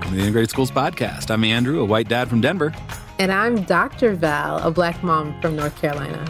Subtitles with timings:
[0.00, 1.30] Welcome to the Integrated Schools Podcast.
[1.30, 2.72] I'm Andrew, a white dad from Denver.
[3.18, 4.14] And I'm Dr.
[4.14, 6.26] Val, a black mom from North Carolina.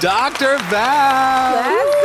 [0.00, 0.56] Dr.
[0.70, 1.52] Val!
[1.52, 1.96] That's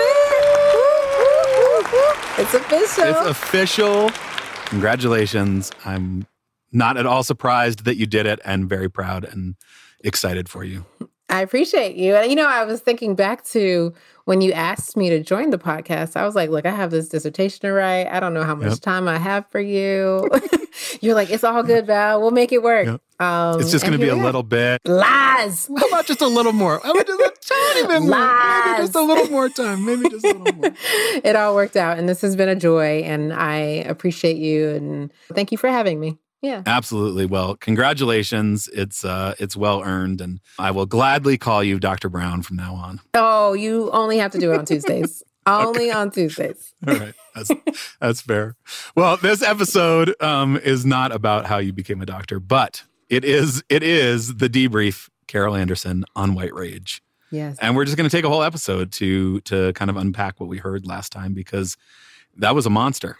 [1.96, 2.42] it!
[2.42, 3.04] It's official.
[3.06, 4.10] It's official.
[4.66, 5.72] Congratulations.
[5.86, 6.28] I'm
[6.74, 9.56] not at all surprised that you did it and very proud and
[10.04, 10.86] excited for you.
[11.30, 12.16] I appreciate you.
[12.16, 13.94] And you know, I was thinking back to
[14.28, 17.08] when you asked me to join the podcast, I was like, look, I have this
[17.08, 18.08] dissertation to write.
[18.08, 18.80] I don't know how much yep.
[18.82, 20.30] time I have for you.
[21.02, 22.20] You're like, it's all good, Val.
[22.20, 22.88] We'll make it work.
[22.88, 23.02] Yep.
[23.26, 25.70] Um, it's just going to be a little bit lies.
[25.78, 26.82] How about just a little more?
[26.84, 28.66] How about just a tiny bit more?
[28.66, 29.86] Maybe just a little more time.
[29.86, 30.74] Maybe just a little more.
[31.24, 33.04] it all worked out, and this has been a joy.
[33.04, 36.18] And I appreciate you, and thank you for having me.
[36.42, 36.62] Yeah.
[36.66, 37.26] Absolutely.
[37.26, 38.68] Well, congratulations.
[38.74, 42.10] It's uh it's well earned and I will gladly call you Dr.
[42.10, 43.02] Brown from now on.
[43.14, 45.24] Oh, you only have to do it on Tuesdays.
[45.48, 46.74] only on Tuesdays.
[46.88, 47.14] All right.
[47.36, 47.52] That's
[48.00, 48.56] that's fair.
[48.96, 53.64] Well, this episode um is not about how you became a doctor, but it is
[53.70, 57.02] it is the debrief Carol Anderson on White Rage.
[57.32, 57.58] Yes.
[57.60, 60.48] And we're just going to take a whole episode to to kind of unpack what
[60.50, 61.78] we heard last time because
[62.38, 63.18] that was a monster.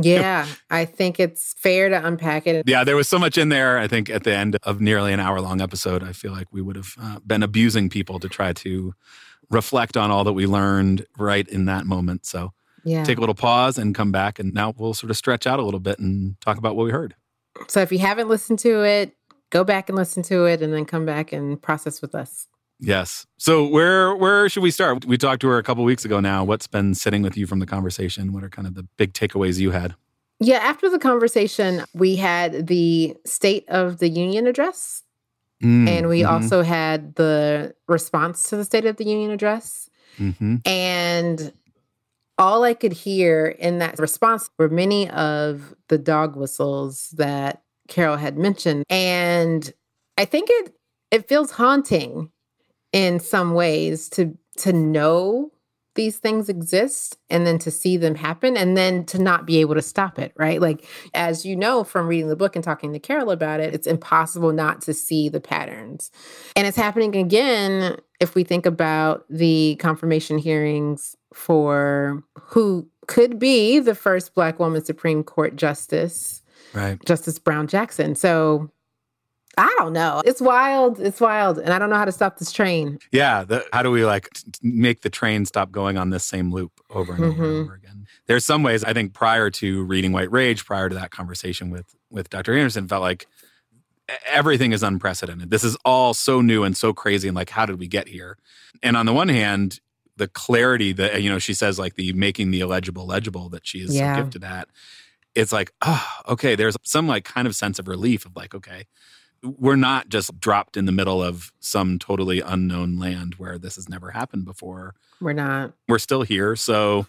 [0.00, 2.68] Yeah, I think it's fair to unpack it.
[2.68, 3.78] Yeah, there was so much in there.
[3.78, 6.62] I think at the end of nearly an hour long episode, I feel like we
[6.62, 8.94] would have uh, been abusing people to try to
[9.50, 12.26] reflect on all that we learned right in that moment.
[12.26, 12.52] So
[12.84, 13.04] yeah.
[13.04, 14.38] take a little pause and come back.
[14.38, 16.92] And now we'll sort of stretch out a little bit and talk about what we
[16.92, 17.14] heard.
[17.68, 19.16] So if you haven't listened to it,
[19.50, 22.46] go back and listen to it and then come back and process with us.
[22.78, 23.26] Yes.
[23.38, 25.04] So where where should we start?
[25.06, 26.44] We talked to her a couple weeks ago now.
[26.44, 28.32] What's been sitting with you from the conversation?
[28.32, 29.94] What are kind of the big takeaways you had?
[30.38, 35.02] Yeah, after the conversation, we had the State of the Union address.
[35.62, 36.32] Mm, and we mm-hmm.
[36.32, 39.88] also had the response to the State of the Union address.
[40.18, 40.56] Mm-hmm.
[40.66, 41.52] And
[42.36, 48.16] all I could hear in that response were many of the dog whistles that Carol
[48.16, 48.84] had mentioned.
[48.90, 49.72] And
[50.18, 50.74] I think it
[51.10, 52.30] it feels haunting
[52.96, 55.52] in some ways to to know
[55.96, 59.74] these things exist and then to see them happen and then to not be able
[59.74, 60.62] to stop it, right?
[60.62, 63.86] Like, as you know from reading the book and talking to Carol about it, it's
[63.86, 66.10] impossible not to see the patterns.
[66.54, 73.78] And it's happening again if we think about the confirmation hearings for who could be
[73.78, 76.42] the first Black woman Supreme Court justice,
[76.72, 77.02] right?
[77.04, 78.14] Justice Brown Jackson.
[78.14, 78.70] So
[79.56, 80.22] I don't know.
[80.24, 81.00] It's wild.
[81.00, 81.58] It's wild.
[81.58, 82.98] And I don't know how to stop this train.
[83.10, 83.44] Yeah.
[83.44, 86.72] The, how do we like t- make the train stop going on this same loop
[86.90, 87.30] over and mm-hmm.
[87.32, 87.64] over and mm-hmm.
[87.64, 88.06] over again?
[88.26, 91.94] There's some ways I think prior to reading White Rage, prior to that conversation with
[92.10, 92.56] with Dr.
[92.56, 93.26] Anderson, felt like
[94.26, 95.50] everything is unprecedented.
[95.50, 97.28] This is all so new and so crazy.
[97.28, 98.36] And like, how did we get here?
[98.82, 99.80] And on the one hand,
[100.16, 103.78] the clarity that you know she says like the making the illegible legible that she
[103.78, 104.16] is yeah.
[104.16, 104.68] gifted at
[105.34, 108.86] it's like oh okay there's some like kind of sense of relief of like okay
[109.42, 113.88] we're not just dropped in the middle of some totally unknown land where this has
[113.88, 114.94] never happened before.
[115.20, 115.72] We're not.
[115.88, 116.56] We're still here.
[116.56, 117.06] So,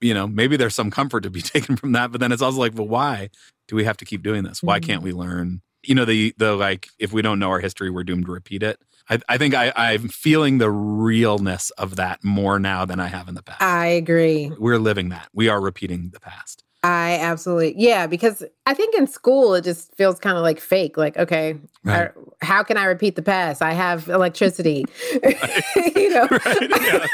[0.00, 2.12] you know, maybe there's some comfort to be taken from that.
[2.12, 3.30] But then it's also like, well, why
[3.66, 4.62] do we have to keep doing this?
[4.62, 4.86] Why mm-hmm.
[4.86, 5.62] can't we learn?
[5.82, 8.62] You know, the the like if we don't know our history, we're doomed to repeat
[8.62, 8.80] it.
[9.10, 13.28] I, I think I, I'm feeling the realness of that more now than I have
[13.28, 13.62] in the past.
[13.62, 14.52] I agree.
[14.58, 15.28] We're living that.
[15.32, 16.64] We are repeating the past.
[16.84, 20.96] I absolutely, yeah, because I think in school it just feels kind of like fake.
[20.96, 22.12] Like, okay, right.
[22.12, 23.62] I, how can I repeat the past?
[23.62, 26.28] I have electricity, you know.
[26.44, 26.70] Right.
[26.70, 27.06] Yeah,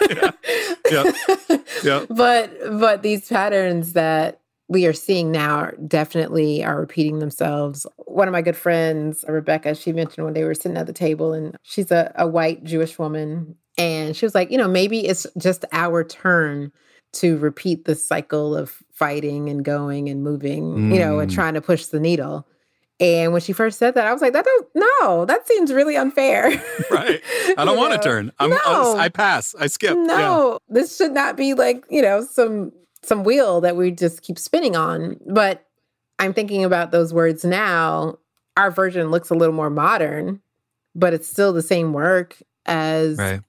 [0.90, 1.12] yeah,
[1.48, 1.58] yeah.
[1.82, 2.06] yeah.
[2.10, 7.86] But but these patterns that we are seeing now definitely are repeating themselves.
[8.06, 11.32] One of my good friends, Rebecca, she mentioned when they were sitting at the table,
[11.32, 15.26] and she's a, a white Jewish woman, and she was like, you know, maybe it's
[15.38, 16.70] just our turn
[17.14, 20.92] to repeat the cycle of fighting and going and moving, mm.
[20.92, 21.34] you know, and mm.
[21.34, 22.46] trying to push the needle.
[23.00, 25.96] And when she first said that, I was like, "That don't no, that seems really
[25.96, 26.50] unfair."
[26.90, 27.20] right.
[27.58, 28.30] I don't want to turn.
[28.38, 28.58] I'm, no.
[28.64, 29.54] I'm, i pass.
[29.58, 29.96] I skip.
[29.96, 30.58] No, yeah.
[30.68, 32.72] this should not be like you know some
[33.02, 35.18] some wheel that we just keep spinning on.
[35.26, 35.66] But
[36.20, 38.18] I'm thinking about those words now.
[38.56, 40.40] Our version looks a little more modern,
[40.94, 42.36] but it's still the same work
[42.66, 43.40] as right.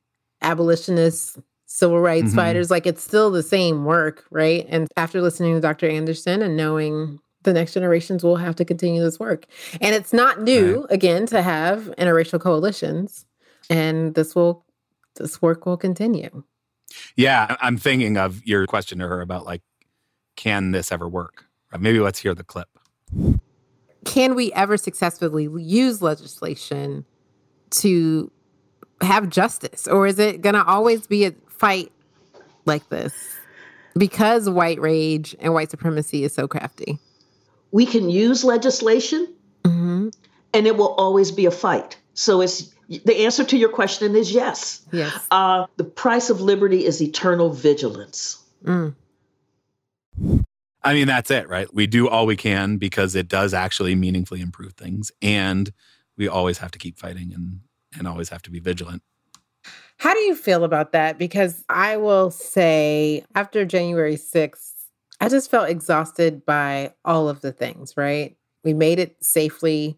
[0.42, 1.38] abolitionists
[1.76, 2.38] civil rights mm-hmm.
[2.38, 2.72] fighters.
[2.72, 4.66] Like it's still the same work, right?
[4.70, 5.90] And after listening to Dr.
[5.90, 9.46] Anderson and knowing the next generations will have to continue this work.
[9.82, 10.92] And it's not new, right.
[10.92, 13.26] again, to have interracial coalitions.
[13.70, 14.66] And this will
[15.16, 16.44] this work will continue.
[17.18, 19.62] Yeah, I'm thinking of your question to her about like,
[20.38, 21.46] can this ever work?
[21.78, 22.70] Maybe let's hear the clip.
[24.06, 27.06] Can we ever successfully use legislation
[27.72, 28.32] to
[29.02, 29.88] have justice?
[29.88, 31.92] Or is it going to always be a fight
[32.66, 33.14] like this
[33.98, 37.00] because white rage and white supremacy is so crafty?
[37.76, 39.28] we can use legislation
[39.66, 40.08] mm-hmm.
[40.54, 41.98] and it will always be a fight.
[42.14, 44.82] So it's the answer to your question is yes.
[44.94, 45.28] Yes.
[45.30, 48.42] Uh, the price of liberty is eternal vigilance.
[48.64, 48.96] Mm.
[50.86, 51.68] I mean, that's it, right?
[51.74, 55.12] We do all we can because it does actually meaningfully improve things.
[55.22, 55.74] And
[56.16, 57.60] we always have to keep fighting and,
[57.98, 59.04] and always have to be vigilant.
[59.98, 61.18] How do you feel about that?
[61.18, 64.72] Because I will say, after January 6th,
[65.22, 68.36] I just felt exhausted by all of the things, right?
[68.64, 69.98] We made it safely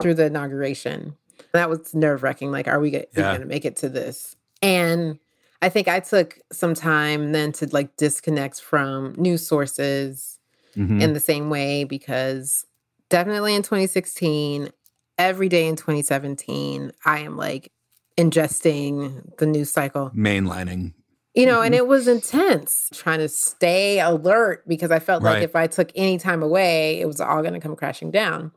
[0.00, 1.16] through the inauguration.
[1.52, 2.50] That was nerve wracking.
[2.50, 3.04] Like, are we, yeah.
[3.14, 4.36] going to make it to this?
[4.60, 5.18] And
[5.62, 10.38] I think I took some time then to like disconnect from news sources
[10.76, 11.00] mm-hmm.
[11.00, 12.66] in the same way because
[13.08, 14.70] definitely in 2016,
[15.18, 17.72] every day in 2017, I am like
[18.16, 20.94] ingesting the news cycle, mainlining.
[21.34, 21.66] You know, mm-hmm.
[21.66, 25.34] and it was intense trying to stay alert because I felt right.
[25.34, 28.52] like if I took any time away, it was all going to come crashing down.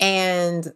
[0.00, 0.72] And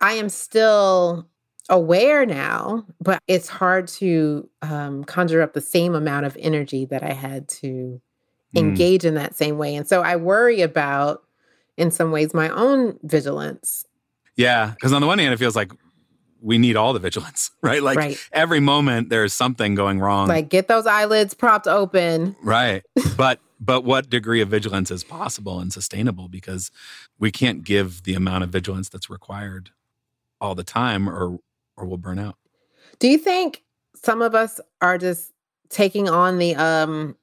[0.00, 1.26] I am still
[1.68, 7.02] aware now, but it's hard to um, conjure up the same amount of energy that
[7.02, 8.58] I had to mm.
[8.58, 9.74] engage in that same way.
[9.74, 11.24] And so I worry about,
[11.76, 13.84] in some ways, my own vigilance.
[14.36, 14.70] Yeah.
[14.70, 15.72] Because on the one hand, it feels like
[16.46, 17.82] we need all the vigilance, right?
[17.82, 18.28] Like right.
[18.32, 20.28] every moment there's something going wrong.
[20.28, 22.36] Like get those eyelids propped open.
[22.42, 22.84] Right.
[23.16, 26.70] But but what degree of vigilance is possible and sustainable because
[27.18, 29.70] we can't give the amount of vigilance that's required
[30.40, 31.40] all the time or
[31.76, 32.36] or we'll burn out.
[33.00, 33.64] Do you think
[33.96, 35.32] some of us are just
[35.68, 37.16] taking on the um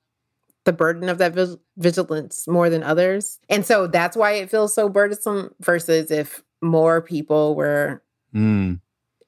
[0.66, 1.34] the burden of that
[1.78, 3.40] vigilance more than others?
[3.48, 8.02] And so that's why it feels so burdensome versus if more people were
[8.36, 8.80] mm.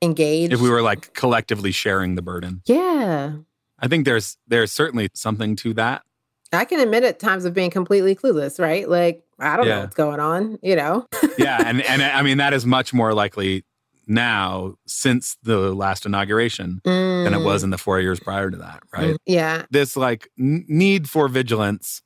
[0.02, 0.54] Engaged.
[0.54, 2.62] If we were like collectively sharing the burden.
[2.66, 3.34] Yeah.
[3.80, 6.04] I think there's there's certainly something to that.
[6.54, 8.88] I can admit at times of being completely clueless, right?
[8.88, 9.76] Like I don't yeah.
[9.76, 11.06] know what's going on, you know.
[11.38, 13.66] yeah, and and I mean that is much more likely
[14.08, 17.24] now since the last inauguration mm.
[17.24, 17.66] than it was mm.
[17.66, 19.16] in the four years prior to that, right?
[19.16, 19.66] Mm, yeah.
[19.72, 22.02] This like n- need for vigilance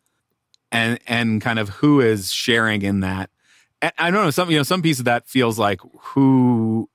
[0.71, 3.29] and and kind of who is sharing in that.
[3.81, 6.89] And I don't know some you know some piece of that feels like who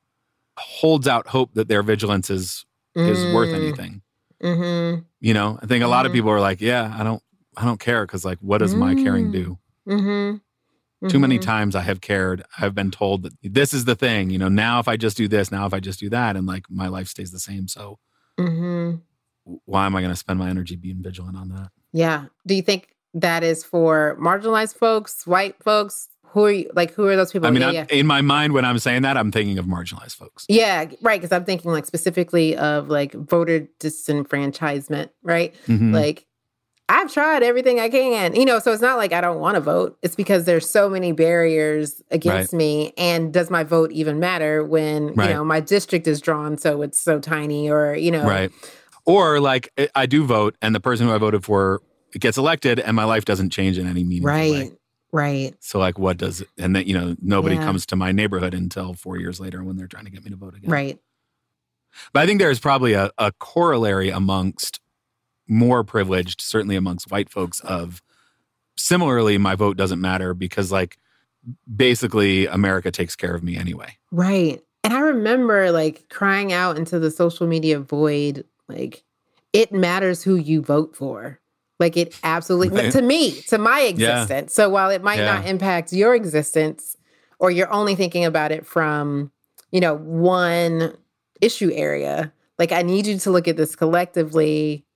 [0.59, 2.65] holds out hope that their vigilance is
[2.97, 3.09] mm.
[3.09, 3.56] is worth mm.
[3.56, 4.03] anything.
[4.43, 5.03] Mm-hmm.
[5.21, 5.91] You know, I think a mm-hmm.
[5.91, 6.19] lot of mm-hmm.
[6.19, 7.23] people are like, yeah, I don't
[7.56, 9.59] I don't care because like what does my caring do?
[9.89, 11.09] Mm-hmm.
[11.09, 11.45] Too many mm-hmm.
[11.45, 12.45] times I have cared.
[12.59, 15.29] I've been told that this is the thing, you know, now if I just do
[15.29, 17.69] this, now if I just do that, and like my life stays the same.
[17.69, 17.99] So
[18.37, 21.71] why am I going to spend my energy being vigilant on that?
[21.93, 22.27] Yeah.
[22.47, 26.09] Do you think that is for marginalized folks, white folks?
[26.34, 27.46] Who are you, like, who are those people?
[27.46, 27.86] I mean, yeah, yeah.
[27.90, 30.44] in my mind, when I'm saying that, I'm thinking of marginalized folks.
[30.48, 31.20] Yeah, right.
[31.20, 35.54] Because I'm thinking like specifically of like voter disenfranchisement, right?
[35.69, 35.94] Mm-hmm.
[35.94, 36.26] Like
[36.88, 38.34] I've tried everything I can.
[38.34, 39.96] You know, so it's not like I don't want to vote.
[40.02, 42.58] It's because there's so many barriers against right.
[42.58, 42.92] me.
[42.98, 45.28] And does my vote even matter when, right.
[45.28, 48.26] you know, my district is drawn so it's so tiny or, you know.
[48.26, 48.50] Right.
[49.04, 51.81] Or like I do vote and the person who I voted for
[52.19, 54.50] gets elected and my life doesn't change in any meaningful right.
[54.50, 54.72] way.
[55.14, 55.55] Right.
[55.61, 57.64] So like what does and that you know nobody yeah.
[57.64, 60.37] comes to my neighborhood until 4 years later when they're trying to get me to
[60.37, 60.70] vote again.
[60.70, 60.99] Right.
[62.12, 64.81] But I think there's probably a, a corollary amongst
[65.46, 68.03] more privileged, certainly amongst white folks, of
[68.77, 70.98] similarly, my vote doesn't matter because, like,
[71.74, 73.96] basically, America takes care of me anyway.
[74.10, 74.62] Right.
[74.82, 79.05] And I remember like crying out into the social media void, like,
[79.53, 81.41] it matters who you vote for.
[81.84, 82.93] Like, it absolutely, right.
[82.93, 84.53] to me, to my existence.
[84.53, 84.64] Yeah.
[84.64, 85.34] So while it might yeah.
[85.34, 86.96] not impact your existence,
[87.38, 89.31] or you're only thinking about it from,
[89.70, 90.96] you know, one
[91.41, 94.86] issue area, like, I need you to look at this collectively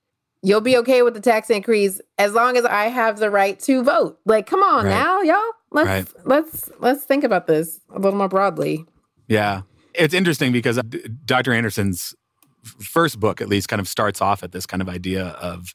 [0.41, 3.83] you'll be okay with the tax increase as long as I have the right to
[3.83, 4.19] vote.
[4.25, 4.91] Like, come on right.
[4.91, 5.51] now, y'all.
[5.71, 6.25] Let's right.
[6.25, 8.85] let's let's think about this a little more broadly.
[9.27, 9.61] Yeah.
[9.93, 10.83] It's interesting because uh,
[11.25, 11.53] Dr.
[11.53, 12.15] Anderson's
[12.63, 15.73] first book at least kind of starts off at this kind of idea of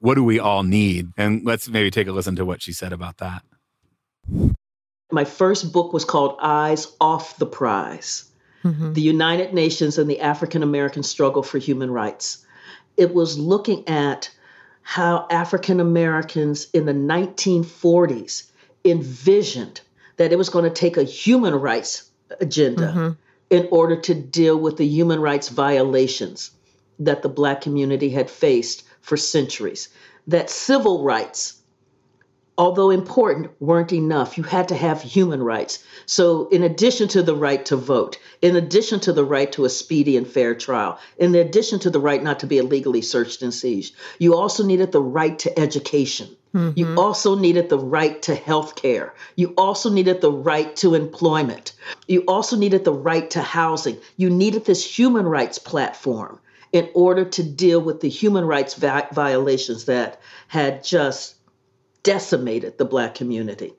[0.00, 1.08] what do we all need?
[1.16, 3.42] And let's maybe take a listen to what she said about that.
[5.10, 8.24] My first book was called Eyes Off the Prize.
[8.64, 8.92] Mm-hmm.
[8.92, 12.44] The United Nations and the African American Struggle for Human Rights
[12.98, 14.28] it was looking at
[14.82, 18.50] how African Americans in the 1940s
[18.84, 19.80] envisioned
[20.16, 23.10] that it was going to take a human rights agenda mm-hmm.
[23.50, 26.50] In order to deal with the human rights violations
[26.98, 29.88] that the Black community had faced for centuries.
[30.26, 31.57] That civil rights
[32.58, 34.36] although important, weren't enough.
[34.36, 35.78] You had to have human rights.
[36.06, 39.70] So, in addition to the right to vote, in addition to the right to a
[39.70, 43.54] speedy and fair trial, in addition to the right not to be illegally searched and
[43.54, 46.28] seized, you also needed the right to education.
[46.54, 46.78] Mm-hmm.
[46.78, 49.14] You also needed the right to health care.
[49.36, 51.72] You also needed the right to employment.
[52.08, 53.98] You also needed the right to housing.
[54.16, 56.40] You needed this human rights platform
[56.72, 61.34] in order to deal with the human rights vi- violations that had just
[62.02, 63.74] decimated the Black community.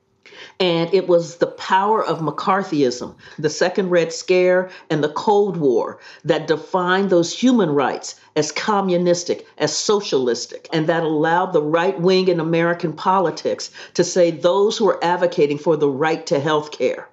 [0.58, 5.98] And it was the power of McCarthyism, the Second Red Scare, and the Cold War
[6.24, 12.28] that defined those human rights as communistic, as socialistic, and that allowed the right wing
[12.28, 17.08] in American politics to say those who are advocating for the right to health care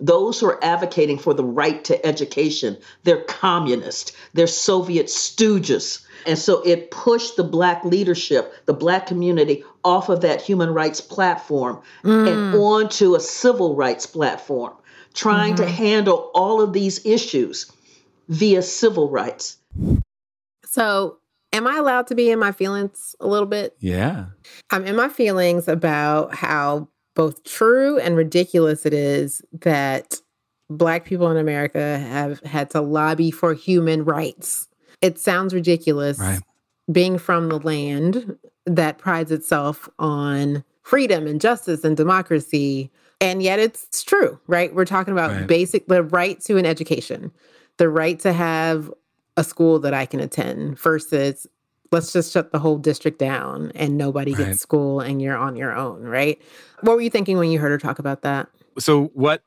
[0.00, 6.04] those who are advocating for the right to education, they're communist, they're Soviet stooges.
[6.26, 11.00] And so it pushed the Black leadership, the Black community, off of that human rights
[11.00, 12.30] platform mm.
[12.30, 14.74] and onto a civil rights platform,
[15.14, 15.64] trying mm-hmm.
[15.64, 17.72] to handle all of these issues
[18.28, 19.56] via civil rights.
[20.66, 21.16] So,
[21.54, 23.74] am I allowed to be in my feelings a little bit?
[23.80, 24.26] Yeah.
[24.70, 30.20] I'm in my feelings about how both true and ridiculous it is that
[30.68, 34.68] Black people in America have had to lobby for human rights.
[35.00, 36.42] It sounds ridiculous right.
[36.92, 38.36] being from the land
[38.76, 42.90] that prides itself on freedom and justice and democracy.
[43.20, 44.74] And yet it's true, right?
[44.74, 45.46] We're talking about right.
[45.46, 47.32] basic the right to an education,
[47.78, 48.92] the right to have
[49.36, 51.46] a school that I can attend versus
[51.90, 54.48] let's just shut the whole district down and nobody right.
[54.48, 56.40] gets school and you're on your own, right?
[56.80, 58.48] What were you thinking when you heard her talk about that?
[58.78, 59.42] So what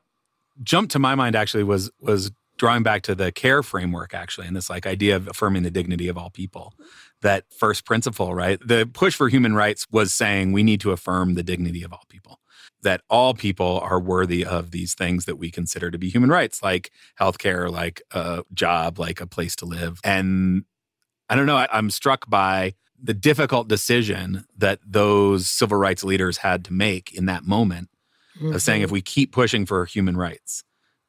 [0.62, 2.30] jumped to my mind actually was was
[2.62, 6.06] drawing back to the care framework actually and this like idea of affirming the dignity
[6.06, 6.72] of all people.
[7.20, 8.56] That first principle, right?
[8.64, 12.04] The push for human rights was saying we need to affirm the dignity of all
[12.08, 12.38] people.
[12.84, 16.62] That all people are worthy of these things that we consider to be human rights,
[16.62, 19.98] like healthcare, like a job, like a place to live.
[20.04, 20.62] And
[21.28, 21.56] I don't know.
[21.56, 27.12] I, I'm struck by the difficult decision that those civil rights leaders had to make
[27.12, 27.88] in that moment
[28.36, 28.54] mm-hmm.
[28.54, 28.94] of saying if mm-hmm.
[28.94, 30.62] we keep pushing for human rights,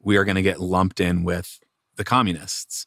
[0.03, 1.59] we are going to get lumped in with
[1.95, 2.85] the communists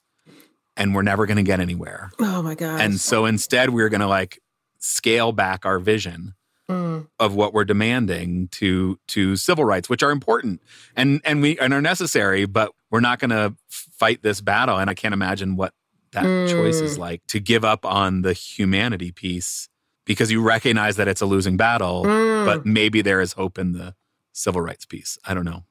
[0.76, 2.11] and we're never going to get anywhere.
[2.18, 2.80] Oh my god.
[2.80, 4.40] And so instead we're going to like
[4.78, 6.35] scale back our vision
[6.68, 7.06] mm.
[7.18, 10.61] of what we're demanding to to civil rights which are important
[10.94, 14.88] and and we and are necessary but we're not going to fight this battle and
[14.88, 15.73] I can't imagine what
[16.12, 16.49] that mm.
[16.49, 17.00] choice is mm.
[17.00, 19.68] like to give up on the humanity piece
[20.06, 22.46] because you recognize that it's a losing battle, mm.
[22.46, 23.94] but maybe there is hope in the
[24.32, 25.18] civil rights piece.
[25.25, 25.64] I don't know.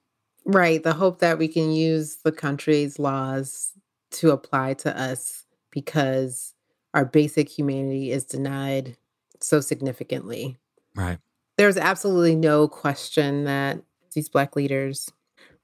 [0.45, 0.83] Right.
[0.83, 3.71] The hope that we can use the country's laws
[4.11, 6.53] to apply to us because
[6.93, 8.95] our basic humanity is denied
[9.41, 10.57] so significantly.
[10.95, 11.17] Right.
[11.57, 13.81] There's absolutely no question that
[14.13, 15.11] these Black leaders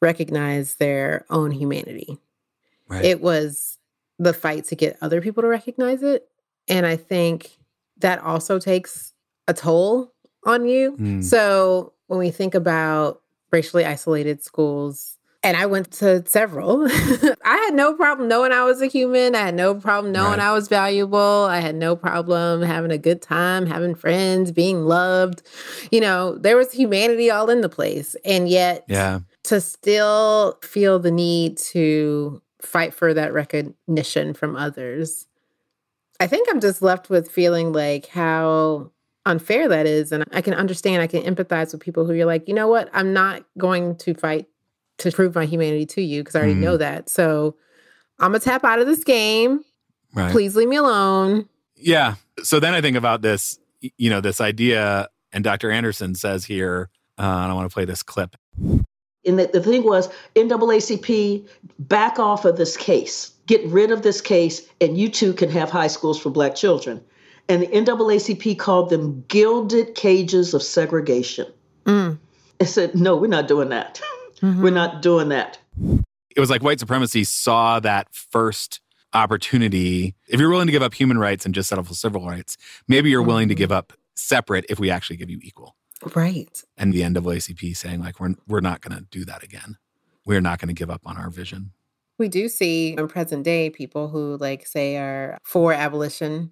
[0.02, 2.18] recognize their own humanity.
[2.88, 3.06] Right.
[3.06, 3.78] It was
[4.20, 6.28] the fight to get other people to recognize it.
[6.68, 7.58] And I think
[7.98, 9.14] that also takes
[9.48, 10.14] a toll
[10.46, 10.98] on you.
[10.98, 11.24] Mm.
[11.24, 13.22] So when we think about
[13.52, 16.86] racially isolated schools, and I went to several.
[16.90, 19.34] I had no problem knowing I was a human.
[19.36, 20.48] I had no problem knowing right.
[20.48, 21.48] I was valuable.
[21.50, 25.42] I had no problem having a good time, having friends, being loved.
[25.92, 28.16] You know, there was humanity all in the place.
[28.24, 29.22] And yet, yeah.
[29.46, 35.26] to still feel the need to fight for that recognition from others.
[36.20, 38.92] I think I'm just left with feeling like how
[39.26, 40.12] unfair that is.
[40.12, 42.90] And I can understand, I can empathize with people who you're like, you know what?
[42.94, 44.48] I'm not going to fight
[45.00, 46.64] to prove my humanity to you because I already mm.
[46.64, 47.10] know that.
[47.10, 47.56] So
[48.20, 49.64] I'm going to tap out of this game.
[50.14, 50.32] Right.
[50.32, 51.48] Please leave me alone.
[51.76, 52.16] Yeah.
[52.44, 53.60] So then I think about this,
[53.98, 55.72] you know, this idea, and Dr.
[55.72, 58.36] Anderson says here, uh, and I want to play this clip.
[59.26, 61.48] And the, the thing was, NAACP,
[61.80, 65.70] back off of this case, get rid of this case, and you too can have
[65.70, 67.04] high schools for black children.
[67.50, 71.48] And the NAACP called them gilded cages of segregation.
[71.86, 72.20] Mm.
[72.60, 74.02] I said, no, we're not doing that.
[74.42, 74.62] Mm-hmm.
[74.64, 75.60] We're not doing that.
[76.36, 78.80] It was like white supremacy saw that first
[79.14, 80.16] opportunity.
[80.28, 82.58] If you're willing to give up human rights and just settle for civil rights,
[82.88, 83.60] maybe you're willing to mm-hmm.
[83.60, 85.76] give up separate if we actually give you equal.
[86.16, 86.64] Right.
[86.78, 89.78] And the NAACP saying like we're we're not going to do that again.
[90.26, 91.72] We're not going to give up on our vision.
[92.18, 96.52] We do see in present day people who like say are for abolition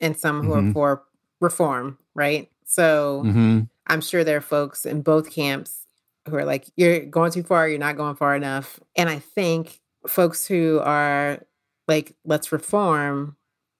[0.00, 0.70] and some who mm-hmm.
[0.70, 1.02] are for
[1.40, 2.50] reform, right?
[2.64, 3.60] So mm-hmm.
[3.86, 5.86] I'm sure there are folks in both camps
[6.28, 8.78] who are like, you're going too far, you're not going far enough.
[8.96, 11.40] And I think folks who are
[11.88, 13.36] like, let's reform,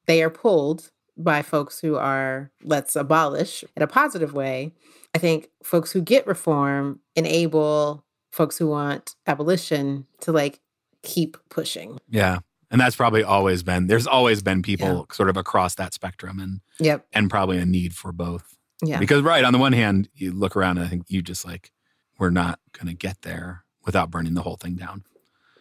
[0.06, 4.72] they are pulled by folks who are let's abolish in a positive way.
[5.14, 10.60] I think folks who get reform enable folks who want abolition to like
[11.02, 11.98] keep pushing.
[12.08, 12.38] Yeah.
[12.70, 15.14] And that's probably always been there's always been people yeah.
[15.14, 17.06] sort of across that spectrum and yep.
[17.12, 18.56] and probably a need for both.
[18.82, 18.98] Yeah.
[18.98, 21.72] Because right on the one hand, you look around and I think you just like
[22.18, 25.04] we're not going to get there without burning the whole thing down.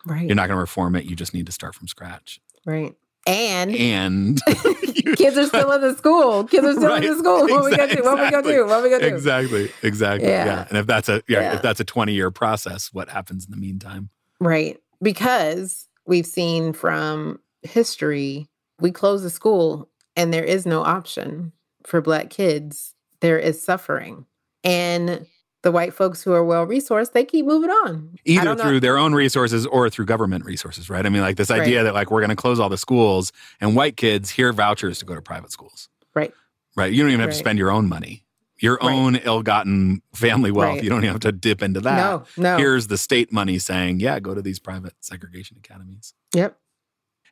[0.05, 0.25] Right.
[0.27, 1.05] You're not going to reform it.
[1.05, 2.39] You just need to start from scratch.
[2.65, 2.95] Right.
[3.25, 4.41] And And
[5.17, 6.45] kids are still in the school.
[6.45, 7.03] Kids are still Right.
[7.03, 7.41] in the school.
[7.47, 8.03] What we gonna do?
[8.03, 8.65] What we gonna do?
[8.65, 9.15] What we gonna do?
[9.15, 10.27] exactly, exactly.
[10.29, 10.45] Yeah.
[10.45, 10.65] Yeah.
[10.69, 11.55] And if that's a yeah, Yeah.
[11.55, 14.09] if that's a 20 year process, what happens in the meantime?
[14.39, 14.79] Right.
[15.01, 18.47] Because we've seen from history,
[18.81, 21.53] we close the school and there is no option
[21.85, 22.93] for Black kids.
[23.21, 24.25] There is suffering.
[24.63, 25.25] And
[25.61, 28.15] the white folks who are well resourced, they keep moving on.
[28.25, 31.05] Either through their own resources or through government resources, right?
[31.05, 33.75] I mean, like this idea that like we're going to close all the schools and
[33.75, 36.33] white kids hear vouchers to go to private schools, Right.
[36.75, 36.91] right?
[36.91, 38.23] You don't even have to spend your own money,
[38.59, 38.91] your Right.
[38.93, 40.75] own ill-gotten family wealth.
[40.75, 40.83] Right.
[40.83, 41.95] You don't even have to dip into that.
[41.97, 42.57] No, no.
[42.57, 46.13] Here's the state money saying, yeah, go to these private segregation academies.
[46.35, 46.57] yep.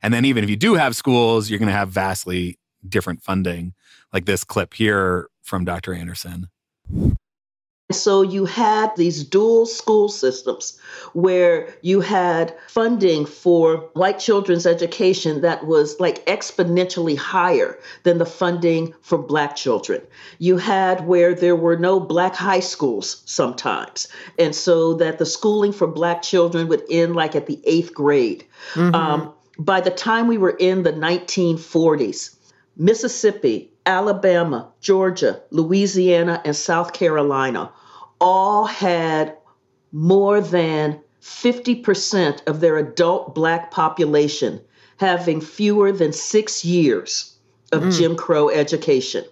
[0.03, 3.73] And then even if you do have schools, you're going to have vastly different funding,
[4.13, 5.91] like this clip here from Dr.
[5.93, 6.49] Anderson.
[7.89, 10.77] So you had these dual school systems
[11.13, 18.25] where you had funding for white children's education that was like exponentially higher than the
[18.25, 20.01] funding for black children.
[20.37, 24.09] You had where there were no black high schools sometimes.
[24.37, 28.43] And so that the schooling for black children would end like at the eighth grade.
[28.73, 28.93] Mhm.
[28.93, 32.35] Um, by the time we were in the 1940s,
[32.75, 37.71] Mississippi, Alabama, Georgia, Louisiana, and South Carolina
[38.19, 39.35] all had
[39.91, 44.61] more than 50% of their adult black population
[44.97, 47.37] having fewer than six years
[47.71, 47.97] of Mm.
[47.97, 49.25] Jim Crow education.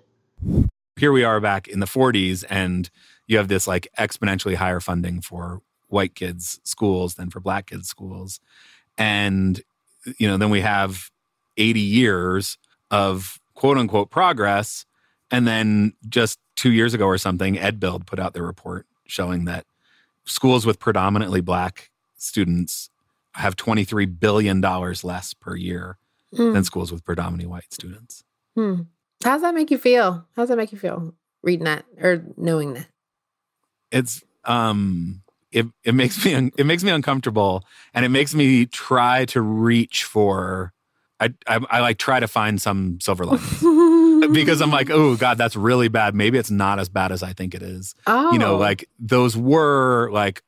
[0.98, 2.89] Here we are back in the 40s, and
[3.27, 7.88] you have this like exponentially higher funding for white kids' schools than for black kids'
[7.88, 8.39] schools.
[8.98, 9.62] And,
[10.18, 11.10] you know, then we have
[11.58, 12.58] 80 years
[12.92, 14.86] of quote unquote progress.
[15.31, 19.65] And then just two years ago or something, EdBuild put out their report showing that
[20.25, 22.89] schools with predominantly black students
[23.33, 25.98] have $23 billion less per year
[26.33, 26.53] Mm.
[26.53, 28.24] than schools with predominantly white students.
[28.55, 28.81] Hmm.
[29.22, 30.25] does that make you feel?
[30.35, 31.13] How does that make you feel
[31.44, 32.87] reading that or knowing that?
[33.91, 35.22] It's um
[35.53, 37.63] it it makes me un- it makes me uncomfortable
[37.94, 40.74] and it makes me try to reach for
[41.22, 43.41] I I, I like try to find some silver lining
[44.33, 46.16] because I'm like, oh God, that's really bad.
[46.16, 47.96] Maybe it's not as bad as I think it is.
[48.07, 48.57] oh, You know, oh.
[48.57, 50.42] like those were like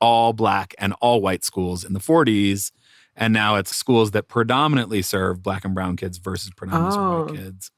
[0.00, 2.72] all black and all white schools in the 40s.
[3.16, 7.24] And now it's schools that predominantly serve black and brown kids versus predominantly Oh.
[7.26, 7.70] white kids.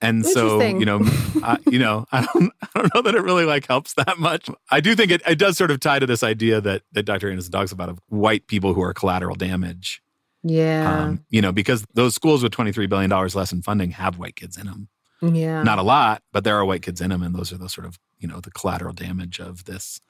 [0.00, 1.00] And so, you know,
[1.42, 4.48] I, you know, I don't, I don't know that it really like helps that much.
[4.70, 7.28] I do think it, it does sort of tie to this idea that that Dr.
[7.30, 10.00] Anderson talks about of white people who are collateral damage.
[10.42, 13.90] Yeah, Um, you know, because those schools with twenty three billion dollars less in funding
[13.92, 14.88] have white kids in them
[15.20, 17.68] yeah, not a lot, but there are white kids in them, and those are the
[17.68, 20.00] sort of you know the collateral damage of this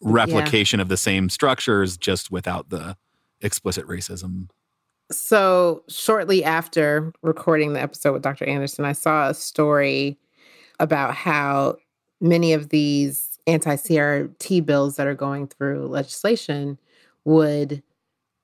[0.00, 2.96] replication of the same structures, just without the
[3.40, 4.48] explicit racism.
[5.12, 8.46] So, shortly after recording the episode with Dr.
[8.46, 10.18] Anderson, I saw a story
[10.80, 11.76] about how
[12.20, 16.78] many of these anti CRT bills that are going through legislation
[17.26, 17.82] would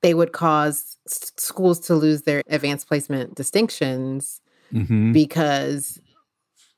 [0.01, 4.41] they would cause s- schools to lose their advanced placement distinctions
[4.73, 5.11] Mm-hmm.
[5.11, 5.99] because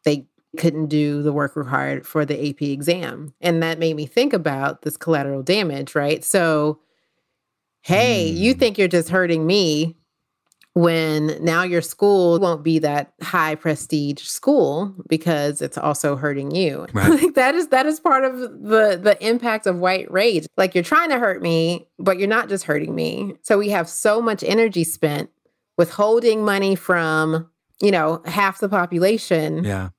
[0.04, 0.26] they
[0.58, 3.34] couldn't do the work required for the AP exam.
[3.40, 6.24] And that made me think about this collateral damage, right?
[6.24, 6.80] So,
[7.82, 8.60] hey, you Mm.
[8.60, 9.96] think you're just hurting me
[10.76, 16.88] when now your school won't be that high prestige school because it's also hurting you.
[16.94, 17.10] Right.
[17.22, 20.46] like that is that is part of the the impact of white rage.
[20.58, 23.36] Like you're trying to hurt me, but you're not just hurting me.
[23.44, 25.30] So we have so much energy spent
[25.78, 27.50] withholding money from,
[27.82, 29.64] you know, half the population.
[29.64, 29.90] Yeah,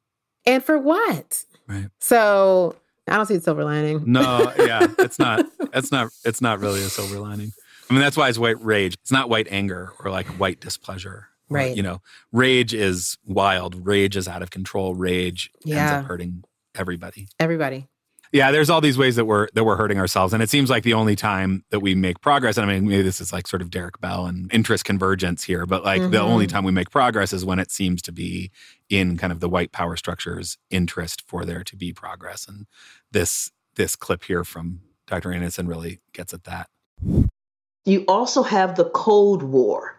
[0.46, 1.44] And for what?
[1.68, 1.88] Right.
[2.00, 2.76] So
[3.08, 4.02] I don't see the silver lining.
[4.06, 5.46] no, yeah, it's not.
[5.76, 6.10] It's not.
[6.24, 7.50] It's not really a silver lining.
[7.90, 8.94] I mean, that's why it's white rage.
[9.03, 11.11] It's not white anger or like white displeasure.
[11.11, 11.77] Or, Right.
[11.77, 12.01] You know,
[12.33, 13.87] rage is wild.
[13.87, 14.94] Rage is out of control.
[14.94, 16.42] Rage ends up hurting
[16.75, 17.29] everybody.
[17.38, 17.87] Everybody.
[18.33, 20.83] Yeah, there's all these ways that we're that we're hurting ourselves, and it seems like
[20.83, 22.57] the only time that we make progress.
[22.57, 25.66] And I mean, maybe this is like sort of Derek Bell and interest convergence here,
[25.66, 26.23] but like the Mhm.
[26.23, 28.51] only time we make progress is when it seems to be
[28.88, 32.49] in kind of the white power structure's interest for there to be progress.
[32.49, 32.66] And
[33.12, 35.31] this this clip here from Dr.
[35.33, 36.68] Anderson really gets at that.
[37.85, 39.97] You also have the Cold War.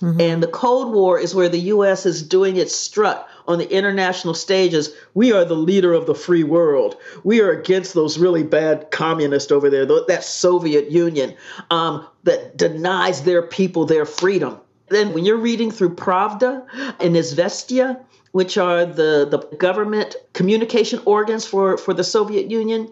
[0.00, 0.20] Mhm.
[0.20, 4.34] And the Cold War is where the US is doing its strut on the international
[4.34, 4.90] stages.
[5.14, 6.96] We are the leader of the free world.
[7.22, 11.34] We are against those really bad communists over there, that Soviet Union
[11.70, 14.58] um, that denies their people their freedom.
[14.90, 16.62] then when you're reading through Pravda
[17.00, 17.98] and Izvestia,
[18.32, 22.90] which are the, the government communication organs for, for the Soviet Union,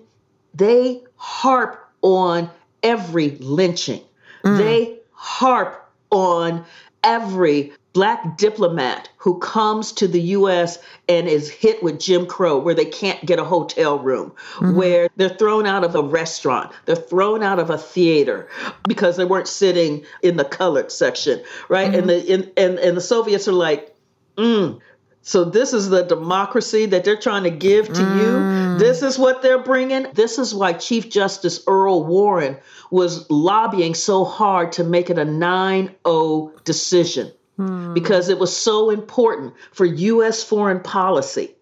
[0.55, 2.49] they harp on
[2.83, 4.01] every lynching.
[4.45, 4.59] Mm.
[4.59, 6.65] They harp on
[7.03, 10.79] every black diplomat who comes to the US
[11.09, 14.75] and is hit with Jim Crow, where they can't get a hotel room, mm-hmm.
[14.75, 18.49] where they're thrown out of a restaurant, they're thrown out of a theater
[18.89, 21.91] because they weren't sitting in the colored section, right?
[21.91, 21.99] Mm-hmm.
[21.99, 23.95] And the in, and, and the Soviets are like,
[24.37, 24.81] mm,
[25.23, 28.17] so this is the democracy that they're trying to give to mm.
[28.17, 28.79] you.
[28.79, 30.09] This is what they're bringing.
[30.15, 32.59] This is why Chief Justice Earl Warren
[32.91, 37.95] was lobbying so hard to make it a 9-0 decision hmm.
[37.95, 41.55] because it was so important for US foreign policy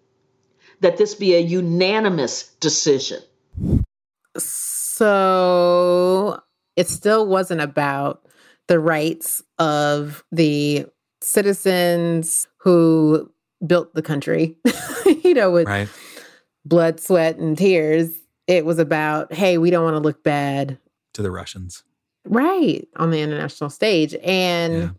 [0.79, 3.19] that this be a unanimous decision.
[4.37, 6.41] So
[6.75, 8.25] it still wasn't about
[8.67, 10.87] the rights of the
[11.21, 13.31] citizens who
[13.65, 14.57] built the country,
[15.23, 15.89] you know, with right.
[16.65, 18.09] blood, sweat, and tears.
[18.47, 20.77] It was about, hey, we don't want to look bad
[21.13, 21.83] to the Russians.
[22.25, 22.87] Right.
[22.97, 24.15] On the international stage.
[24.23, 24.89] And yeah.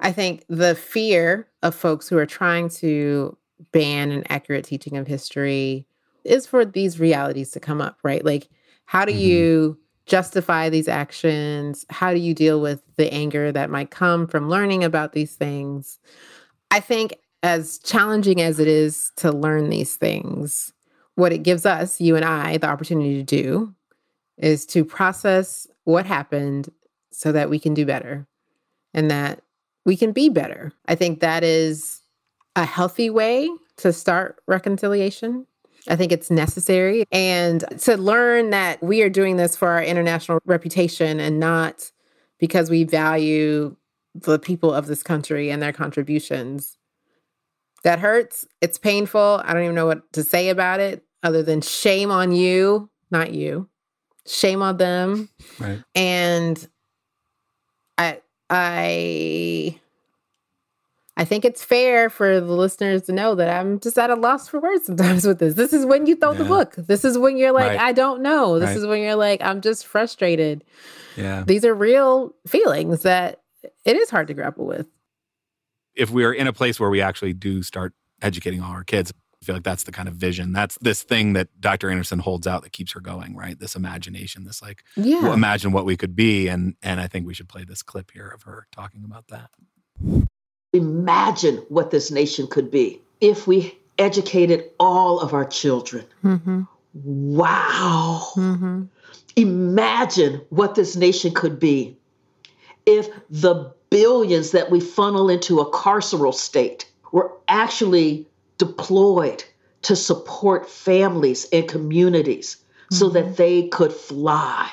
[0.00, 3.36] I think the fear of folks who are trying to
[3.72, 5.86] ban an accurate teaching of history
[6.24, 8.24] is for these realities to come up, right?
[8.24, 8.48] Like,
[8.86, 9.20] how do mm-hmm.
[9.20, 11.84] you justify these actions?
[11.90, 15.98] How do you deal with the anger that might come from learning about these things?
[16.70, 20.72] I think as challenging as it is to learn these things,
[21.14, 23.74] what it gives us, you and I, the opportunity to do
[24.36, 26.70] is to process what happened
[27.10, 28.26] so that we can do better
[28.94, 29.42] and that
[29.84, 30.72] we can be better.
[30.86, 32.02] I think that is
[32.54, 33.48] a healthy way
[33.78, 35.46] to start reconciliation.
[35.88, 37.04] I think it's necessary.
[37.10, 41.90] And to learn that we are doing this for our international reputation and not
[42.38, 43.76] because we value
[44.14, 46.77] the people of this country and their contributions
[47.84, 48.46] that hurts.
[48.60, 49.42] It's painful.
[49.44, 53.32] I don't even know what to say about it other than shame on you, not
[53.32, 53.68] you.
[54.26, 55.28] Shame on them.
[55.58, 55.82] Right.
[55.94, 56.68] And
[57.96, 59.78] I I
[61.16, 64.48] I think it's fair for the listeners to know that I'm just at a loss
[64.48, 65.54] for words sometimes with this.
[65.54, 66.38] This is when you throw yeah.
[66.38, 66.74] the book.
[66.76, 67.80] This is when you're like, right.
[67.80, 68.58] I don't know.
[68.58, 68.76] This right.
[68.76, 70.62] is when you're like, I'm just frustrated.
[71.16, 71.42] Yeah.
[71.44, 73.40] These are real feelings that
[73.84, 74.86] it is hard to grapple with
[75.98, 79.12] if we are in a place where we actually do start educating all our kids,
[79.42, 80.52] I feel like that's the kind of vision.
[80.52, 81.90] That's this thing that Dr.
[81.90, 83.58] Anderson holds out that keeps her going, right?
[83.58, 85.20] This imagination, this like, yeah.
[85.20, 86.48] Well, imagine what we could be.
[86.48, 89.50] And and I think we should play this clip here of her talking about that.
[90.72, 96.04] Imagine what this nation could be if we educated all of our children.
[96.24, 96.62] Mm-hmm.
[96.94, 98.28] Wow.
[98.34, 98.84] Mm-hmm.
[99.36, 101.96] Imagine what this nation could be
[102.86, 108.26] if the billions that we funnel into a carceral state were actually
[108.58, 109.44] deployed
[109.82, 112.94] to support families and communities mm-hmm.
[112.94, 114.70] so that they could fly.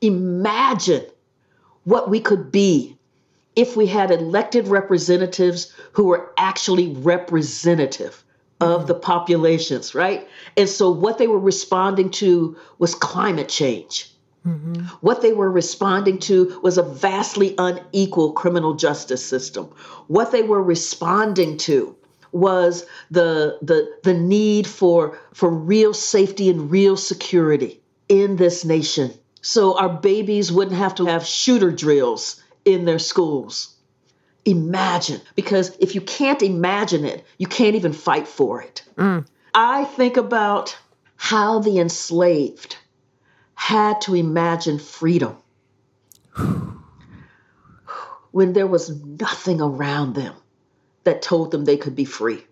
[0.00, 1.04] Imagine
[1.84, 2.96] what we could be
[3.54, 8.24] if we had elected representatives who were actually representative
[8.60, 8.86] of mm-hmm.
[8.86, 10.26] the populations, right?
[10.56, 14.11] And so what they were responding to was climate change.
[14.46, 14.84] Mm-hmm.
[15.00, 19.66] What they were responding to was a vastly unequal criminal justice system.
[20.08, 21.96] What they were responding to
[22.32, 29.12] was the, the, the need for, for real safety and real security in this nation.
[29.42, 33.74] So our babies wouldn't have to have shooter drills in their schools.
[34.44, 38.82] Imagine, because if you can't imagine it, you can't even fight for it.
[38.96, 39.26] Mm.
[39.54, 40.76] I think about
[41.16, 42.76] how the enslaved
[43.62, 45.36] had to imagine freedom
[48.32, 50.34] when there was nothing around them
[51.04, 52.44] that told them they could be free.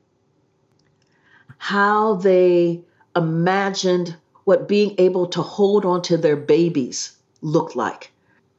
[1.59, 2.83] How they
[3.16, 8.12] imagined what being able to hold on to their babies looked like.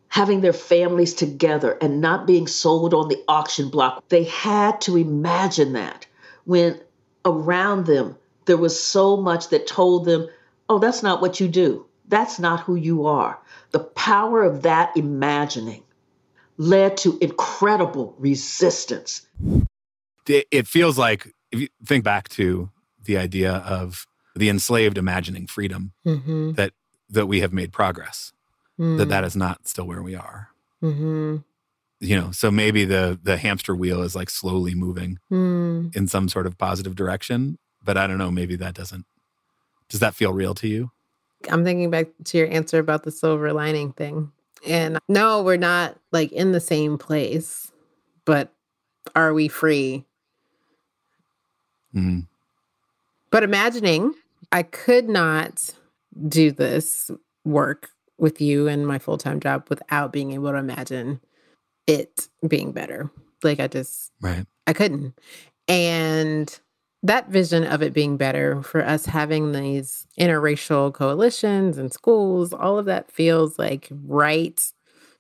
[0.10, 4.04] Having their families together and not being sold on the auction block.
[4.10, 6.06] They had to imagine that
[6.44, 6.82] when
[7.24, 10.28] around them there was so much that told them,
[10.68, 11.86] oh, that's not what you do.
[12.12, 13.40] That's not who you are.
[13.72, 15.82] The power of that imagining
[16.58, 19.26] led to incredible resistance.
[20.28, 22.70] It feels like, if you think back to
[23.04, 26.52] the idea of the enslaved imagining freedom, mm-hmm.
[26.52, 26.74] that
[27.10, 28.34] that we have made progress,
[28.80, 28.98] mm.
[28.98, 30.50] that that is not still where we are.
[30.84, 31.38] Mm-hmm.
[32.02, 35.96] You know, so maybe the the hamster wheel is like slowly moving mm.
[35.96, 38.32] in some sort of positive direction, but I don't know.
[38.32, 39.06] Maybe that doesn't.
[39.88, 40.92] Does that feel real to you?
[41.50, 44.32] I'm thinking back to your answer about the silver lining thing.
[44.68, 47.72] And no, we're not like in the same place,
[48.26, 48.54] but
[49.16, 50.06] are we free?
[51.96, 52.28] Mm.
[53.32, 54.14] But imagining
[54.52, 55.70] I could not
[56.28, 57.10] do this
[57.46, 61.22] work with you and my full time job without being able to imagine
[61.88, 63.10] it being better.
[63.44, 64.46] Like I just, right.
[64.68, 65.18] I couldn't.
[65.68, 66.60] And
[67.04, 72.78] that vision of it being better for us having these interracial coalitions and schools, all
[72.78, 74.62] of that feels like right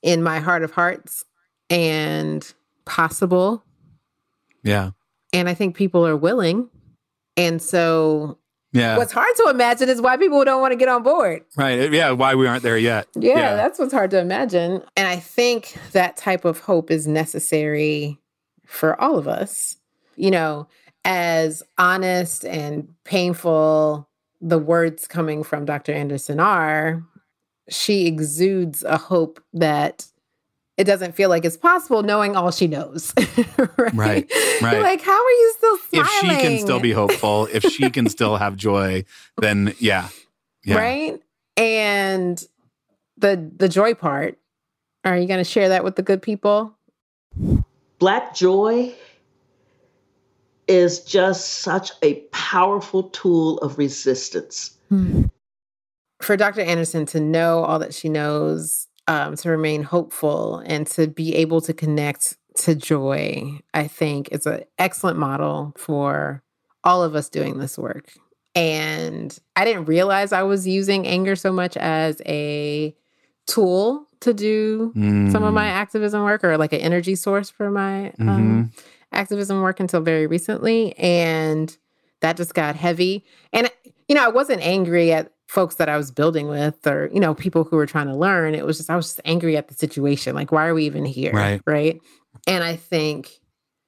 [0.01, 1.25] in my heart of hearts
[1.69, 2.53] and
[2.85, 3.63] possible.
[4.63, 4.91] Yeah.
[5.33, 6.69] And I think people are willing.
[7.37, 8.37] And so
[8.73, 8.95] yeah.
[8.95, 11.43] What's hard to imagine is why people don't want to get on board.
[11.57, 11.91] Right.
[11.91, 12.11] Yeah.
[12.11, 13.07] Why we aren't there yet.
[13.15, 14.81] Yeah, yeah, that's what's hard to imagine.
[14.95, 18.17] And I think that type of hope is necessary
[18.65, 19.75] for all of us.
[20.15, 20.67] You know,
[21.05, 24.07] as honest and painful
[24.41, 25.93] the words coming from Dr.
[25.93, 27.03] Anderson are,
[27.69, 30.07] she exudes a hope that
[30.77, 33.13] it doesn't feel like it's possible knowing all she knows.
[33.77, 33.93] right?
[33.93, 34.31] right.
[34.61, 34.81] Right.
[34.81, 36.07] like, how are you still smiling?
[36.07, 39.05] If she can still be hopeful, if she can still have joy,
[39.37, 40.09] then yeah.
[40.63, 40.77] yeah.
[40.77, 41.21] Right.
[41.55, 42.43] And
[43.17, 44.39] the the joy part,
[45.03, 46.75] are you gonna share that with the good people?
[47.99, 48.95] Black joy
[50.71, 54.77] is just such a powerful tool of resistance.
[54.87, 55.23] Hmm.
[56.21, 56.61] For Dr.
[56.61, 61.59] Anderson to know all that she knows um, to remain hopeful and to be able
[61.61, 66.41] to connect to joy, I think is an excellent model for
[66.85, 68.13] all of us doing this work.
[68.55, 72.95] And I didn't realize I was using anger so much as a
[73.45, 75.31] tool to do mm.
[75.31, 75.71] some of my mm.
[75.71, 78.61] activism work or like an energy source for my um, mm-hmm.
[79.11, 80.97] Activism work until very recently.
[80.97, 81.75] And
[82.21, 83.25] that just got heavy.
[83.51, 83.69] And,
[84.07, 87.33] you know, I wasn't angry at folks that I was building with or, you know,
[87.33, 88.55] people who were trying to learn.
[88.55, 90.33] It was just, I was just angry at the situation.
[90.33, 91.33] Like, why are we even here?
[91.33, 91.61] Right.
[91.65, 91.99] Right.
[92.47, 93.41] And I think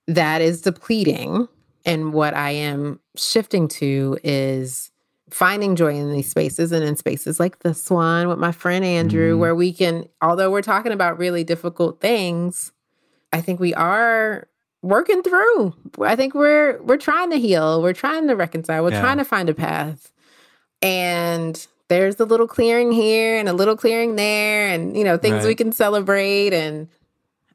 [0.08, 1.48] that is depleting.
[1.86, 4.92] And what I am shifting to is
[5.30, 9.36] finding joy in these spaces and in spaces like this one with my friend Andrew,
[9.36, 9.40] mm.
[9.40, 12.72] where we can, although we're talking about really difficult things,
[13.32, 14.48] I think we are
[14.84, 15.74] working through.
[16.00, 17.82] I think we're we're trying to heal.
[17.82, 18.84] We're trying to reconcile.
[18.84, 19.02] We're yeah.
[19.02, 20.12] trying to find a path
[20.84, 25.38] and there's a little clearing here and a little clearing there and you know things
[25.38, 25.48] right.
[25.48, 26.88] we can celebrate and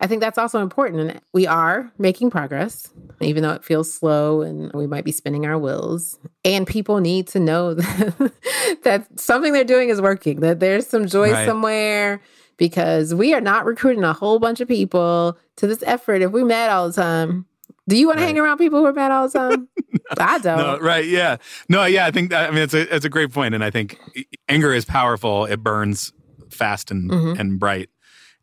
[0.01, 2.89] i think that's also important and we are making progress
[3.21, 7.27] even though it feels slow and we might be spinning our wheels and people need
[7.27, 8.33] to know that,
[8.85, 11.47] that something they're doing is working that there's some joy right.
[11.47, 12.21] somewhere
[12.59, 16.45] because we are not recruiting a whole bunch of people to this effort if we
[16.45, 17.47] met all the time
[17.89, 18.25] do you want right.
[18.25, 19.69] to hang around people who are mad all the time?
[20.19, 20.59] I don't.
[20.59, 21.07] No, right.
[21.07, 21.39] Yeah.
[21.71, 22.07] No, yeah.
[22.07, 23.55] I think that, I mean, it's a, it's a great point.
[23.55, 23.99] And I think
[24.47, 25.47] anger is powerful.
[25.47, 26.13] It burns
[26.51, 27.41] fast and, mm-hmm.
[27.41, 27.89] and bright.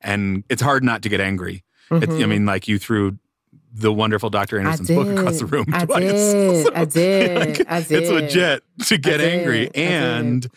[0.02, 1.64] And it's hard not to get angry.
[1.92, 2.24] Mm-hmm.
[2.24, 3.20] I mean, like you threw
[3.72, 4.58] the wonderful Dr.
[4.58, 6.02] Anderson's book across the room I twice.
[6.02, 6.66] Did.
[6.66, 7.40] So, I did.
[7.60, 8.04] Like, I did.
[8.04, 9.70] It's legit to get angry.
[9.76, 10.48] And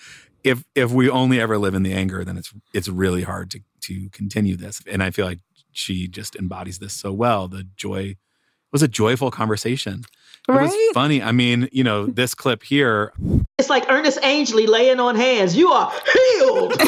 [0.48, 3.61] if if we only ever live in the anger, then it's it's really hard to
[3.82, 4.82] to continue this.
[4.90, 5.40] And I feel like
[5.72, 7.48] she just embodies this so well.
[7.48, 8.16] The joy
[8.72, 10.04] was a joyful conversation.
[10.48, 10.61] Right?
[10.61, 11.22] It was funny.
[11.22, 13.12] I mean, you know, this clip here.
[13.58, 15.54] It's like Ernest Angley laying on hands.
[15.54, 16.80] You are healed.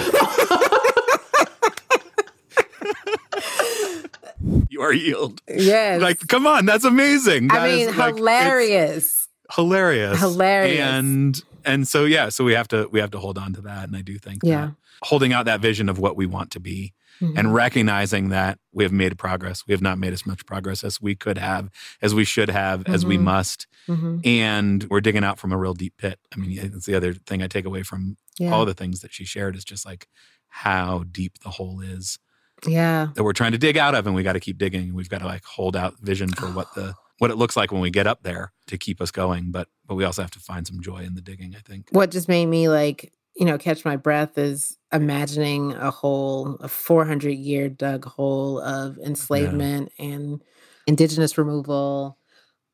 [4.70, 5.42] you are healed.
[5.48, 6.00] Yes.
[6.00, 7.48] Like, come on, that's amazing.
[7.48, 9.28] That I mean, hilarious.
[9.48, 10.20] Like, hilarious.
[10.20, 10.80] Hilarious.
[10.80, 13.88] And and so yeah, so we have to we have to hold on to that.
[13.88, 14.70] And I do think yeah.
[15.02, 17.36] holding out that vision of what we want to be mm-hmm.
[17.36, 19.66] and recognizing that we have made progress.
[19.66, 21.70] We have not made as much progress as we could have,
[22.02, 22.94] as we should have, mm-hmm.
[22.94, 23.24] as we mm-hmm.
[23.24, 23.66] must.
[23.88, 24.18] Mm-hmm.
[24.24, 26.18] And we're digging out from a real deep pit.
[26.32, 28.52] I mean, it's the other thing I take away from yeah.
[28.52, 30.06] all the things that she shared is just like
[30.48, 32.18] how deep the hole is.
[32.66, 33.08] Yeah.
[33.14, 34.94] That we're trying to dig out of and we got to keep digging.
[34.94, 37.82] We've got to like hold out vision for what the what it looks like when
[37.82, 39.50] we get up there to keep us going.
[39.50, 41.88] But but we also have to find some joy in the digging, I think.
[41.90, 46.68] What just made me like you know, catch my breath is imagining a hole, a
[46.68, 50.06] 400 year dug hole of enslavement yeah.
[50.06, 50.44] and
[50.86, 52.18] indigenous removal.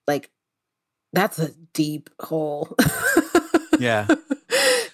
[0.06, 0.30] Like,
[1.12, 2.76] that's a deep hole.
[3.78, 4.06] yeah.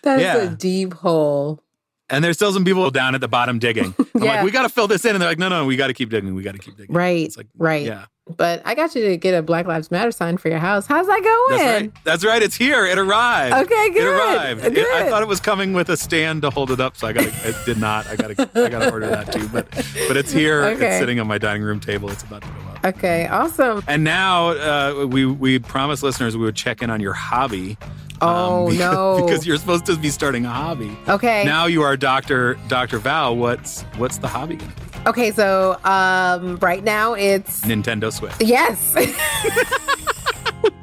[0.02, 0.37] That's yeah.
[0.38, 1.62] a deep hole.
[2.11, 3.94] And there's still some people down at the bottom digging.
[4.22, 4.37] I'm yeah.
[4.37, 5.14] like, we got to fill this in.
[5.14, 6.35] And they're like, no, no, we got to keep digging.
[6.35, 6.94] We got to keep digging.
[6.94, 7.26] Right.
[7.26, 7.85] It's like, right.
[7.85, 8.06] Yeah.
[8.37, 10.87] But I got you to get a Black Lives Matter sign for your house.
[10.87, 11.58] How's that going?
[11.58, 12.04] That's right.
[12.04, 12.40] That's right.
[12.40, 12.87] It's here.
[12.87, 13.52] It arrived.
[13.52, 14.02] Okay, good.
[14.02, 14.62] It arrived.
[14.62, 14.78] Good.
[14.78, 17.12] It, I thought it was coming with a stand to hold it up, so I
[17.12, 17.24] got.
[17.26, 18.06] It did not.
[18.06, 18.64] I got to.
[18.64, 19.48] I got to order that too.
[19.48, 19.68] But
[20.06, 20.62] but it's here.
[20.62, 20.87] Okay.
[20.87, 22.11] It's sitting on my dining room table.
[22.11, 22.85] It's about to go up.
[22.96, 23.26] Okay.
[23.26, 23.82] Awesome.
[23.88, 27.76] And now uh, we we promised listeners we would check in on your hobby.
[28.22, 29.22] Oh um, no!
[29.24, 30.96] Because you're supposed to be starting a hobby.
[31.08, 31.44] Okay.
[31.44, 33.37] Now you are Doctor Doctor Val.
[33.37, 34.82] What's what's the hobby going to be?
[35.08, 38.32] Okay, so um, right now it's Nintendo Switch.
[38.40, 38.94] Yes.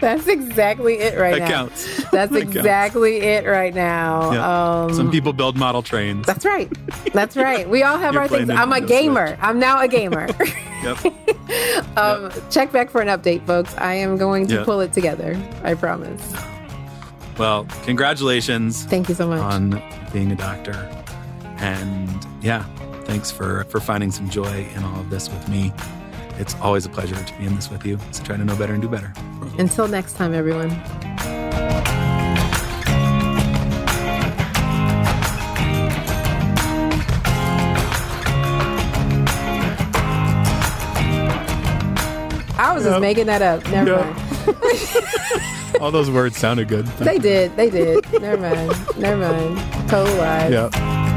[0.02, 1.46] That's exactly it right now.
[1.46, 1.56] that now.
[1.58, 2.04] Counts.
[2.12, 4.32] That's That exactly it right now.
[4.32, 4.84] Yeah.
[4.86, 6.26] Um, Some people build model trains.
[6.26, 6.70] That's right.
[7.14, 7.70] That's right.
[7.70, 8.50] We all have our things.
[8.50, 9.28] I'm a gamer.
[9.28, 9.40] Switch.
[9.42, 10.28] I'm now a gamer.
[10.84, 11.98] Yep.
[11.98, 13.76] um, Check back for an update, folks.
[13.78, 14.64] I am going to Yeah.
[14.64, 15.38] pull it together.
[15.64, 16.22] I promise.
[17.40, 19.40] Well, congratulations Thank you so much.
[19.40, 20.74] on being a doctor.
[21.58, 22.10] And
[22.42, 22.64] yeah,
[23.06, 25.72] thanks for for finding some joy in all of this with me.
[26.38, 27.98] It's always a pleasure to be in this with you.
[28.12, 29.14] So try to know better and do better.
[29.58, 30.70] Until next time, everyone.
[42.62, 43.64] I was just making that up.
[43.72, 44.06] Never Yep.
[44.06, 45.56] mind.
[45.82, 46.86] All those words sounded good.
[46.86, 47.56] They did.
[47.56, 48.06] They did.
[48.22, 48.98] Never mind.
[48.98, 49.90] Never mind.
[49.90, 50.52] Total lies.
[50.52, 51.09] Yeah.